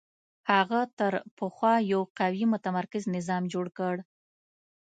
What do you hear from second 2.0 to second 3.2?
قوي متمرکز